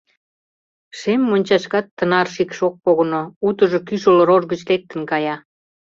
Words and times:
Шем 0.99 1.21
мончашкат 1.29 1.85
тынар 1.97 2.27
шикш 2.35 2.57
ок 2.67 2.75
погыно, 2.83 3.21
утыжо 3.47 3.79
кӱшыл 3.87 4.17
рож 4.27 4.43
гыч 4.51 4.61
лектын 4.69 5.01
кая. 5.11 5.35